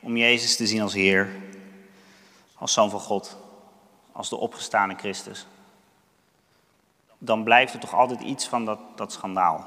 om 0.00 0.16
Jezus 0.16 0.56
te 0.56 0.66
zien 0.66 0.82
als 0.82 0.94
Heer, 0.94 1.30
als 2.54 2.72
Zoon 2.72 2.90
van 2.90 3.00
God, 3.00 3.36
als 4.16 4.28
de 4.28 4.36
opgestane 4.36 4.94
Christus, 4.94 5.46
dan 7.18 7.44
blijft 7.44 7.74
er 7.74 7.80
toch 7.80 7.94
altijd 7.94 8.20
iets 8.20 8.48
van 8.48 8.64
dat, 8.64 8.78
dat 8.94 9.12
schandaal. 9.12 9.66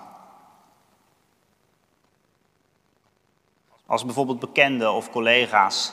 Als 3.86 4.06
bijvoorbeeld 4.06 4.40
bekenden 4.40 4.94
of 4.94 5.12
collega's 5.12 5.92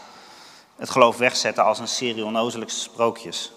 het 0.76 0.90
geloof 0.90 1.16
wegzetten 1.16 1.64
als 1.64 1.78
een 1.78 1.88
serie 1.88 2.24
onnozelijke 2.24 2.74
sprookjes. 2.74 3.52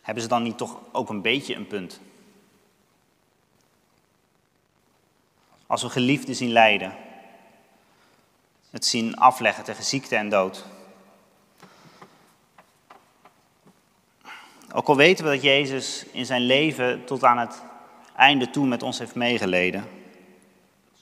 Hebben 0.00 0.22
ze 0.22 0.28
dan 0.28 0.42
niet 0.42 0.58
toch 0.58 0.78
ook 0.92 1.08
een 1.08 1.22
beetje 1.22 1.54
een 1.54 1.66
punt? 1.66 2.00
Als 5.66 5.82
we 5.82 5.88
geliefden 5.88 6.34
zien 6.34 6.52
lijden, 6.52 6.96
het 8.70 8.86
zien 8.86 9.16
afleggen 9.16 9.64
tegen 9.64 9.84
ziekte 9.84 10.16
en 10.16 10.28
dood. 10.28 10.64
Ook 14.76 14.88
al 14.88 14.96
weten 14.96 15.24
we 15.24 15.30
dat 15.30 15.42
Jezus 15.42 16.04
in 16.12 16.26
zijn 16.26 16.42
leven 16.42 17.04
tot 17.04 17.24
aan 17.24 17.38
het 17.38 17.62
einde 18.16 18.50
toe 18.50 18.66
met 18.66 18.82
ons 18.82 18.98
heeft 18.98 19.14
meegeleden, 19.14 19.88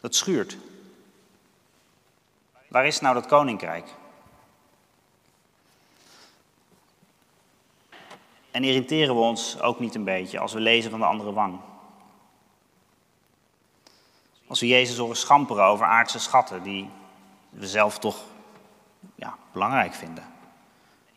dat 0.01 0.15
schuurt. 0.15 0.57
Waar 2.69 2.87
is 2.87 3.01
nou 3.01 3.15
dat 3.15 3.27
koninkrijk? 3.27 3.95
En 8.51 8.65
irriteren 8.65 9.15
we 9.15 9.21
ons 9.21 9.61
ook 9.61 9.81
niet 9.81 9.95
een 9.95 10.05
beetje 10.05 10.39
als 10.39 10.53
we 10.53 10.61
lezen 10.61 10.91
van 10.91 11.01
de 11.01 11.07
andere 11.07 11.33
wang? 11.33 11.61
Als 14.47 14.61
we 14.61 14.67
Jezus 14.67 14.97
horen 14.97 15.17
schamperen 15.17 15.65
over 15.65 15.87
aardse 15.87 16.19
schatten 16.19 16.63
die 16.63 16.91
we 17.51 17.67
zelf 17.67 17.99
toch 17.99 18.25
ja, 19.15 19.37
belangrijk 19.53 19.95
vinden. 19.95 20.25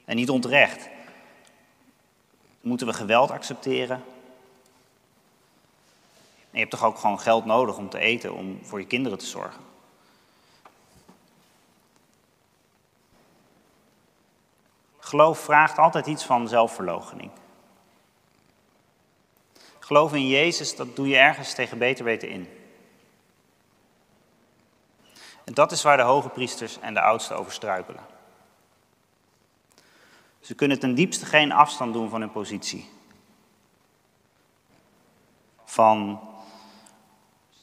En 0.05 0.15
niet 0.15 0.29
onterecht. 0.29 0.95
Moeten 2.67 2.87
we 2.87 2.93
geweld 2.93 3.31
accepteren? 3.31 4.03
En 6.39 6.53
je 6.53 6.59
hebt 6.59 6.71
toch 6.71 6.83
ook 6.83 6.97
gewoon 6.97 7.19
geld 7.19 7.45
nodig 7.45 7.77
om 7.77 7.89
te 7.89 7.99
eten, 7.99 8.33
om 8.33 8.59
voor 8.63 8.79
je 8.79 8.87
kinderen 8.87 9.17
te 9.17 9.25
zorgen? 9.25 9.61
Geloof 14.99 15.39
vraagt 15.39 15.77
altijd 15.77 16.05
iets 16.05 16.23
van 16.23 16.47
zelfverloochening. 16.47 17.31
Geloof 19.79 20.13
in 20.13 20.27
Jezus, 20.27 20.75
dat 20.75 20.95
doe 20.95 21.07
je 21.07 21.17
ergens 21.17 21.53
tegen 21.53 21.77
beter 21.77 22.05
weten 22.05 22.29
in. 22.29 22.49
En 25.43 25.53
dat 25.53 25.71
is 25.71 25.83
waar 25.83 25.97
de 25.97 26.03
hoge 26.03 26.29
priesters 26.29 26.79
en 26.79 26.93
de 26.93 27.01
oudsten 27.01 27.37
over 27.37 27.51
struikelen. 27.51 28.16
Ze 30.47 30.55
kunnen 30.55 30.79
ten 30.79 30.95
diepste 30.95 31.25
geen 31.25 31.51
afstand 31.51 31.93
doen 31.93 32.09
van 32.09 32.19
hun 32.21 32.31
positie. 32.31 32.89
van 35.77 36.19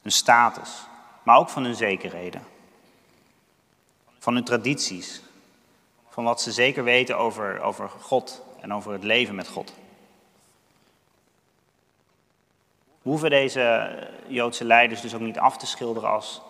hun 0.01 0.11
status, 0.11 0.85
maar 1.23 1.37
ook 1.37 1.49
van 1.49 1.63
hun 1.63 1.75
zekerheden. 1.75 2.43
Van 4.19 4.33
hun 4.33 4.43
tradities, 4.43 5.21
van 6.09 6.23
wat 6.23 6.41
ze 6.41 6.51
zeker 6.51 6.83
weten 6.83 7.17
over, 7.17 7.61
over 7.61 7.89
God 7.89 8.41
en 8.61 8.73
over 8.73 8.91
het 8.91 9.03
leven 9.03 9.35
met 9.35 9.47
God. 9.47 9.73
We 13.01 13.09
hoeven 13.09 13.29
deze 13.29 13.93
Joodse 14.27 14.65
leiders 14.65 15.01
dus 15.01 15.13
ook 15.13 15.21
niet 15.21 15.39
af 15.39 15.57
te 15.57 15.65
schilderen 15.65 16.09
als 16.09 16.41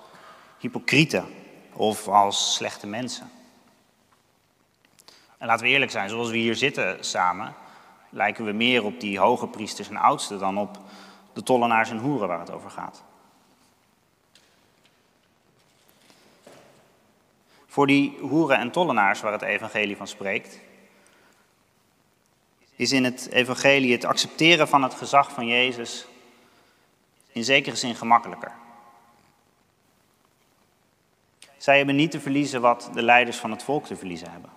hypocrieten 0.57 1.25
of 1.73 2.07
als 2.07 2.53
slechte 2.53 2.87
mensen. 2.87 3.31
En 5.37 5.47
laten 5.47 5.65
we 5.65 5.71
eerlijk 5.71 5.91
zijn, 5.91 6.09
zoals 6.09 6.29
we 6.29 6.37
hier 6.37 6.55
zitten 6.55 7.05
samen, 7.05 7.53
lijken 8.09 8.45
we 8.45 8.51
meer 8.51 8.83
op 8.83 8.99
die 8.99 9.19
hoge 9.19 9.47
priesters 9.47 9.89
en 9.89 9.97
oudsten 9.97 10.39
dan 10.39 10.57
op 10.57 10.79
de 11.33 11.43
tollenaars 11.43 11.89
en 11.89 11.97
hoeren 11.97 12.27
waar 12.27 12.39
het 12.39 12.51
over 12.51 12.69
gaat. 12.69 13.03
Voor 17.67 17.87
die 17.87 18.17
hoeren 18.21 18.57
en 18.57 18.71
tollenaars 18.71 19.21
waar 19.21 19.31
het 19.31 19.41
evangelie 19.41 19.97
van 19.97 20.07
spreekt, 20.07 20.59
is 22.75 22.91
in 22.91 23.03
het 23.03 23.29
evangelie 23.31 23.91
het 23.91 24.05
accepteren 24.05 24.67
van 24.67 24.83
het 24.83 24.93
gezag 24.93 25.31
van 25.31 25.47
Jezus 25.47 26.05
in 27.31 27.43
zekere 27.43 27.75
zin 27.75 27.95
gemakkelijker. 27.95 28.51
Zij 31.57 31.77
hebben 31.77 31.95
niet 31.95 32.11
te 32.11 32.19
verliezen 32.19 32.61
wat 32.61 32.89
de 32.93 33.01
leiders 33.01 33.37
van 33.37 33.51
het 33.51 33.63
volk 33.63 33.85
te 33.85 33.95
verliezen 33.95 34.31
hebben. 34.31 34.54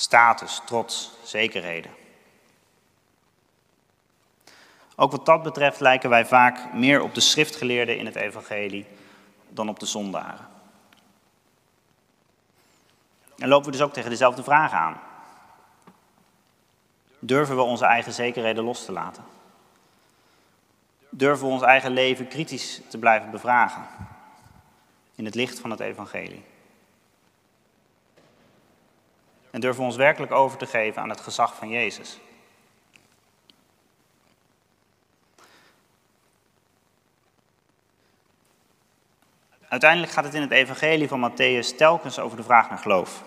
Status, 0.00 0.60
trots, 0.64 1.10
zekerheden. 1.22 1.90
Ook 4.96 5.10
wat 5.10 5.26
dat 5.26 5.42
betreft 5.42 5.80
lijken 5.80 6.10
wij 6.10 6.26
vaak 6.26 6.72
meer 6.72 7.02
op 7.02 7.14
de 7.14 7.20
schriftgeleerden 7.20 7.98
in 7.98 8.06
het 8.06 8.16
evangelie 8.16 8.86
dan 9.48 9.68
op 9.68 9.78
de 9.78 9.86
zondaren. 9.86 10.48
En 13.38 13.48
lopen 13.48 13.66
we 13.66 13.72
dus 13.72 13.80
ook 13.80 13.92
tegen 13.92 14.10
dezelfde 14.10 14.42
vragen 14.42 14.78
aan. 14.78 15.00
Durven 17.18 17.56
we 17.56 17.62
onze 17.62 17.84
eigen 17.84 18.12
zekerheden 18.12 18.64
los 18.64 18.84
te 18.84 18.92
laten? 18.92 19.24
Durven 21.08 21.46
we 21.46 21.52
ons 21.52 21.62
eigen 21.62 21.90
leven 21.90 22.28
kritisch 22.28 22.80
te 22.88 22.98
blijven 22.98 23.30
bevragen 23.30 23.86
in 25.14 25.24
het 25.24 25.34
licht 25.34 25.58
van 25.60 25.70
het 25.70 25.80
evangelie? 25.80 26.49
En 29.50 29.60
durven 29.60 29.80
we 29.80 29.86
ons 29.86 29.96
werkelijk 29.96 30.32
over 30.32 30.58
te 30.58 30.66
geven 30.66 31.02
aan 31.02 31.08
het 31.08 31.20
gezag 31.20 31.54
van 31.54 31.68
Jezus? 31.68 32.18
Uiteindelijk 39.68 40.12
gaat 40.12 40.24
het 40.24 40.34
in 40.34 40.40
het 40.40 40.50
evangelie 40.50 41.08
van 41.08 41.30
Matthäus 41.30 41.76
telkens 41.76 42.18
over 42.18 42.36
de 42.36 42.42
vraag 42.42 42.68
naar 42.68 42.78
geloof. 42.78 43.22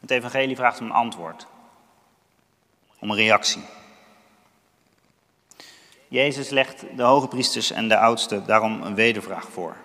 Het 0.00 0.10
evangelie 0.10 0.56
vraagt 0.56 0.80
om 0.80 0.86
een 0.86 0.92
antwoord, 0.92 1.46
om 2.98 3.10
een 3.10 3.16
reactie. 3.16 3.62
Jezus 6.08 6.48
legt 6.48 6.84
de 6.96 7.02
hoge 7.02 7.28
priesters 7.28 7.70
en 7.70 7.88
de 7.88 7.98
oudsten 7.98 8.46
daarom 8.46 8.82
een 8.82 8.94
wedervraag 8.94 9.48
voor. 9.50 9.76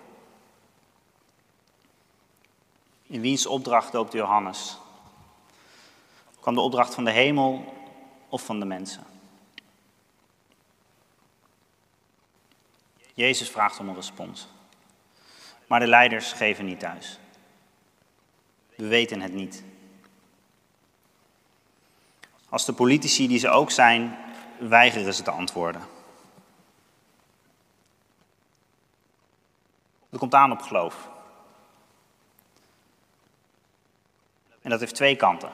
In 3.06 3.20
wiens 3.20 3.46
opdracht 3.46 3.92
doopte 3.92 4.16
Johannes? 4.16 4.78
Kwam 6.40 6.54
de 6.54 6.60
opdracht 6.60 6.94
van 6.94 7.04
de 7.04 7.10
hemel 7.10 7.74
of 8.28 8.44
van 8.44 8.58
de 8.58 8.64
mensen? 8.64 9.04
Jezus 13.14 13.50
vraagt 13.50 13.78
om 13.78 13.88
een 13.88 13.94
respons. 13.94 14.48
Maar 15.66 15.80
de 15.80 15.86
leiders 15.86 16.32
geven 16.32 16.64
niet 16.64 16.80
thuis. 16.80 17.18
We 18.76 18.86
weten 18.86 19.20
het 19.20 19.32
niet. 19.32 19.64
Als 22.48 22.64
de 22.64 22.72
politici 22.72 23.28
die 23.28 23.38
ze 23.38 23.48
ook 23.48 23.70
zijn, 23.70 24.18
weigeren 24.58 25.14
ze 25.14 25.22
te 25.22 25.30
antwoorden. 25.30 25.82
Het 30.10 30.18
komt 30.18 30.34
aan 30.34 30.52
op 30.52 30.60
geloof. 30.60 31.08
En 34.66 34.72
dat 34.72 34.80
heeft 34.80 34.94
twee 34.94 35.16
kanten. 35.16 35.50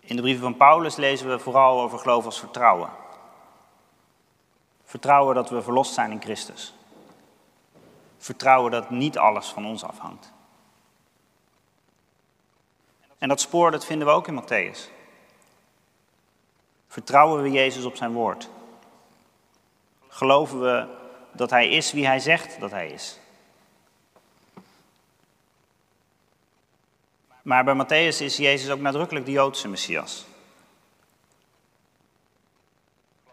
In 0.00 0.16
de 0.16 0.22
brieven 0.22 0.42
van 0.42 0.56
Paulus 0.56 0.96
lezen 0.96 1.28
we 1.28 1.38
vooral 1.38 1.80
over 1.80 1.98
geloof 1.98 2.24
als 2.24 2.38
vertrouwen. 2.38 2.90
Vertrouwen 4.84 5.34
dat 5.34 5.50
we 5.50 5.62
verlost 5.62 5.94
zijn 5.94 6.10
in 6.10 6.22
Christus. 6.22 6.74
Vertrouwen 8.18 8.70
dat 8.70 8.90
niet 8.90 9.18
alles 9.18 9.48
van 9.48 9.66
ons 9.66 9.84
afhangt. 9.84 10.32
En 13.18 13.28
dat 13.28 13.40
spoor 13.40 13.70
dat 13.70 13.84
vinden 13.84 14.06
we 14.06 14.12
ook 14.12 14.28
in 14.28 14.42
Matthäus. 14.42 14.90
Vertrouwen 16.88 17.42
we 17.42 17.50
Jezus 17.50 17.84
op 17.84 17.96
zijn 17.96 18.12
woord? 18.12 18.48
Geloven 20.08 20.60
we 20.60 20.86
dat 21.32 21.50
hij 21.50 21.68
is 21.68 21.92
wie 21.92 22.06
hij 22.06 22.18
zegt 22.18 22.60
dat 22.60 22.70
hij 22.70 22.90
is? 22.90 23.19
Maar 27.42 27.64
bij 27.64 27.84
Matthäus 27.84 28.20
is 28.20 28.36
Jezus 28.36 28.70
ook 28.70 28.80
nadrukkelijk 28.80 29.24
de 29.24 29.32
Joodse 29.32 29.68
Messias. 29.68 30.26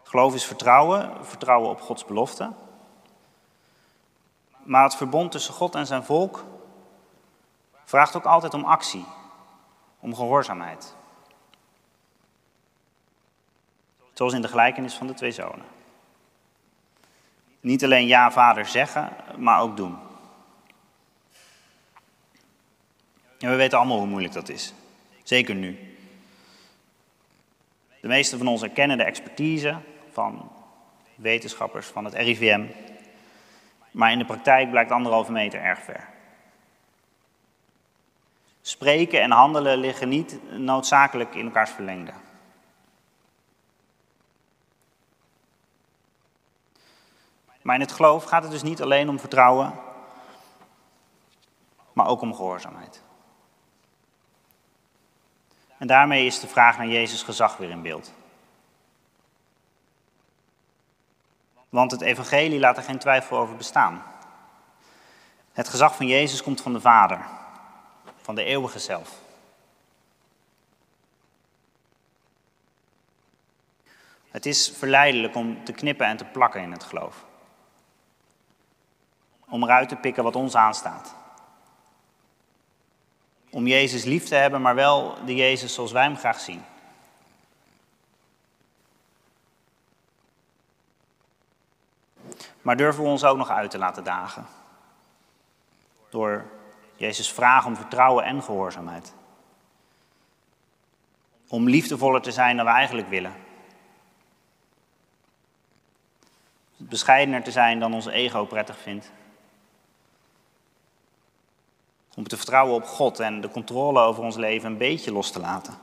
Geloof 0.02 0.34
is 0.34 0.44
vertrouwen, 0.44 1.26
vertrouwen 1.26 1.70
op 1.70 1.80
Gods 1.80 2.04
belofte. 2.04 2.52
Maar 4.62 4.82
het 4.82 4.96
verbond 4.96 5.32
tussen 5.32 5.54
God 5.54 5.74
en 5.74 5.86
zijn 5.86 6.04
volk 6.04 6.44
vraagt 7.84 8.16
ook 8.16 8.24
altijd 8.24 8.54
om 8.54 8.64
actie, 8.64 9.04
om 10.00 10.14
gehoorzaamheid. 10.14 10.94
Zoals 14.12 14.32
in 14.32 14.42
de 14.42 14.48
gelijkenis 14.48 14.94
van 14.94 15.06
de 15.06 15.14
twee 15.14 15.30
zonen. 15.30 15.66
Niet 17.60 17.84
alleen 17.84 18.06
ja, 18.06 18.30
vader 18.30 18.66
zeggen, 18.66 19.16
maar 19.36 19.60
ook 19.60 19.76
doen. 19.76 20.07
En 23.38 23.50
we 23.50 23.56
weten 23.56 23.78
allemaal 23.78 23.98
hoe 23.98 24.06
moeilijk 24.06 24.34
dat 24.34 24.48
is. 24.48 24.72
Zeker 25.22 25.54
nu. 25.54 25.96
De 28.00 28.08
meesten 28.08 28.38
van 28.38 28.46
ons 28.46 28.62
erkennen 28.62 28.96
de 28.96 29.04
expertise 29.04 29.76
van 30.12 30.52
wetenschappers 31.14 31.86
van 31.86 32.04
het 32.04 32.14
RIVM. 32.14 32.66
Maar 33.90 34.12
in 34.12 34.18
de 34.18 34.24
praktijk 34.24 34.70
blijkt 34.70 34.90
anderhalve 34.90 35.32
meter 35.32 35.60
erg 35.60 35.82
ver. 35.82 36.08
Spreken 38.60 39.20
en 39.20 39.30
handelen 39.30 39.78
liggen 39.78 40.08
niet 40.08 40.38
noodzakelijk 40.50 41.34
in 41.34 41.44
elkaars 41.44 41.70
verlengde. 41.70 42.12
Maar 47.62 47.74
in 47.74 47.80
het 47.80 47.92
geloof 47.92 48.24
gaat 48.24 48.42
het 48.42 48.52
dus 48.52 48.62
niet 48.62 48.82
alleen 48.82 49.08
om 49.08 49.18
vertrouwen, 49.18 49.74
maar 51.92 52.06
ook 52.06 52.20
om 52.20 52.34
gehoorzaamheid. 52.34 53.02
En 55.78 55.86
daarmee 55.86 56.26
is 56.26 56.40
de 56.40 56.48
vraag 56.48 56.76
naar 56.78 56.88
Jezus 56.88 57.22
gezag 57.22 57.56
weer 57.56 57.70
in 57.70 57.82
beeld. 57.82 58.12
Want 61.68 61.90
het 61.90 62.00
evangelie 62.00 62.60
laat 62.60 62.76
er 62.76 62.82
geen 62.82 62.98
twijfel 62.98 63.38
over 63.38 63.56
bestaan. 63.56 64.02
Het 65.52 65.68
gezag 65.68 65.96
van 65.96 66.06
Jezus 66.06 66.42
komt 66.42 66.60
van 66.60 66.72
de 66.72 66.80
Vader, 66.80 67.20
van 68.16 68.34
de 68.34 68.44
eeuwige 68.44 68.78
zelf. 68.78 69.10
Het 74.30 74.46
is 74.46 74.72
verleidelijk 74.76 75.34
om 75.34 75.64
te 75.64 75.72
knippen 75.72 76.06
en 76.06 76.16
te 76.16 76.24
plakken 76.24 76.60
in 76.60 76.72
het 76.72 76.84
geloof. 76.84 77.24
Om 79.48 79.62
eruit 79.62 79.88
te 79.88 79.96
pikken 79.96 80.24
wat 80.24 80.36
ons 80.36 80.54
aanstaat. 80.54 81.14
Om 83.50 83.66
Jezus 83.66 84.04
lief 84.04 84.24
te 84.24 84.34
hebben, 84.34 84.62
maar 84.62 84.74
wel 84.74 85.24
de 85.24 85.34
Jezus 85.34 85.74
zoals 85.74 85.92
wij 85.92 86.02
hem 86.02 86.16
graag 86.16 86.40
zien. 86.40 86.64
Maar 92.62 92.76
durven 92.76 93.02
we 93.02 93.08
ons 93.08 93.24
ook 93.24 93.36
nog 93.36 93.50
uit 93.50 93.70
te 93.70 93.78
laten 93.78 94.04
dagen? 94.04 94.46
Door 96.10 96.44
Jezus 96.96 97.32
vragen 97.32 97.68
om 97.68 97.76
vertrouwen 97.76 98.24
en 98.24 98.42
gehoorzaamheid. 98.42 99.14
Om 101.48 101.68
liefdevoller 101.68 102.20
te 102.20 102.32
zijn 102.32 102.56
dan 102.56 102.66
we 102.66 102.72
eigenlijk 102.72 103.08
willen. 103.08 103.32
Bescheidener 106.76 107.42
te 107.42 107.50
zijn 107.50 107.78
dan 107.78 107.94
ons 107.94 108.06
ego 108.06 108.44
prettig 108.44 108.78
vindt. 108.78 109.12
Om 112.18 112.28
te 112.28 112.36
vertrouwen 112.36 112.74
op 112.74 112.84
God 112.84 113.20
en 113.20 113.40
de 113.40 113.48
controle 113.48 114.00
over 114.00 114.22
ons 114.22 114.36
leven 114.36 114.70
een 114.70 114.76
beetje 114.76 115.12
los 115.12 115.30
te 115.30 115.40
laten. 115.40 115.74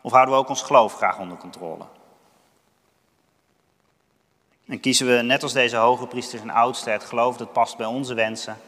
Of 0.00 0.12
houden 0.12 0.34
we 0.34 0.40
ook 0.40 0.48
ons 0.48 0.62
geloof 0.62 0.94
graag 0.94 1.18
onder 1.18 1.36
controle? 1.36 1.84
En 4.66 4.80
kiezen 4.80 5.06
we 5.06 5.22
net 5.22 5.42
als 5.42 5.52
deze 5.52 5.76
hoge 5.76 6.06
priesters 6.06 6.42
en 6.42 6.50
oudsten 6.50 6.92
het 6.92 7.04
geloof 7.04 7.36
dat 7.36 7.52
past 7.52 7.76
bij 7.76 7.86
onze 7.86 8.14
wensen, 8.14 8.60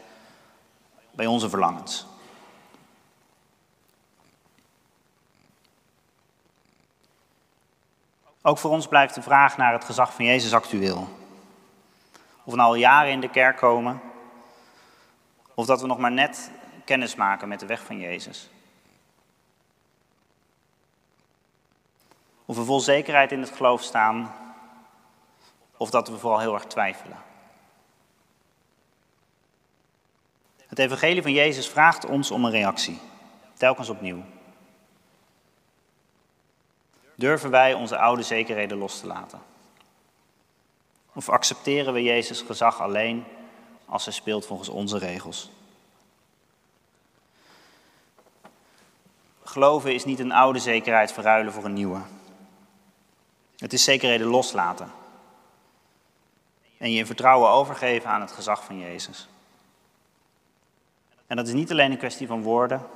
bij 1.11 1.25
onze 1.25 1.49
verlangens? 1.49 2.05
Ook 8.41 8.57
voor 8.57 8.71
ons 8.71 8.87
blijft 8.87 9.15
de 9.15 9.21
vraag 9.21 9.57
naar 9.57 9.73
het 9.73 9.85
gezag 9.85 10.13
van 10.13 10.25
Jezus 10.25 10.53
actueel. 10.53 11.23
Of 12.45 12.55
nou 12.55 12.67
al 12.67 12.75
jaren 12.75 13.11
in 13.11 13.19
de 13.19 13.29
kerk 13.29 13.57
komen, 13.57 14.01
of 15.53 15.65
dat 15.65 15.81
we 15.81 15.87
nog 15.87 15.97
maar 15.97 16.11
net 16.11 16.51
kennis 16.85 17.15
maken 17.15 17.47
met 17.47 17.59
de 17.59 17.65
weg 17.65 17.83
van 17.83 17.99
Jezus. 17.99 18.49
Of 22.45 22.55
we 22.55 22.63
vol 22.63 22.79
zekerheid 22.79 23.31
in 23.31 23.39
het 23.39 23.51
geloof 23.51 23.81
staan, 23.81 24.33
of 25.77 25.89
dat 25.89 26.07
we 26.07 26.17
vooral 26.17 26.39
heel 26.39 26.53
erg 26.53 26.65
twijfelen. 26.65 27.17
Het 30.67 30.79
evangelie 30.79 31.21
van 31.21 31.31
Jezus 31.31 31.69
vraagt 31.69 32.05
ons 32.05 32.31
om 32.31 32.45
een 32.45 32.51
reactie, 32.51 32.99
telkens 33.53 33.89
opnieuw. 33.89 34.23
Durven 37.15 37.49
wij 37.49 37.73
onze 37.73 37.97
oude 37.97 38.23
zekerheden 38.23 38.77
los 38.77 38.99
te 38.99 39.07
laten? 39.07 39.54
Of 41.15 41.29
accepteren 41.29 41.93
we 41.93 42.03
Jezus 42.03 42.41
gezag 42.41 42.81
alleen 42.81 43.25
als 43.85 44.05
hij 44.05 44.13
speelt 44.13 44.45
volgens 44.45 44.69
onze 44.69 44.97
regels? 44.97 45.49
Geloven 49.43 49.93
is 49.93 50.05
niet 50.05 50.19
een 50.19 50.31
oude 50.31 50.59
zekerheid 50.59 51.11
verruilen 51.11 51.53
voor 51.53 51.65
een 51.65 51.73
nieuwe. 51.73 52.01
Het 53.57 53.73
is 53.73 53.83
zekerheden 53.83 54.27
loslaten. 54.27 54.91
En 56.77 56.91
je 56.91 56.97
in 56.97 57.05
vertrouwen 57.05 57.49
overgeven 57.49 58.09
aan 58.09 58.21
het 58.21 58.31
gezag 58.31 58.63
van 58.63 58.79
Jezus. 58.79 59.27
En 61.27 61.35
dat 61.35 61.47
is 61.47 61.53
niet 61.53 61.71
alleen 61.71 61.91
een 61.91 61.97
kwestie 61.97 62.27
van 62.27 62.41
woorden, 62.41 62.87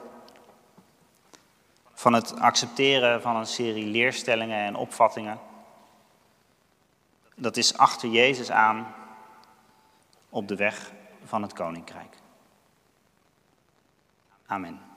van 1.93 2.13
het 2.13 2.39
accepteren 2.39 3.21
van 3.21 3.36
een 3.36 3.47
serie 3.47 3.86
leerstellingen 3.86 4.65
en 4.65 4.75
opvattingen. 4.75 5.39
Dat 7.41 7.58
is 7.58 7.78
achter 7.78 8.10
Jezus 8.10 8.52
aan 8.52 8.95
op 10.30 10.47
de 10.47 10.56
weg 10.56 10.91
van 11.23 11.41
het 11.41 11.54
koninkrijk. 11.54 12.17
Amen. 14.45 14.88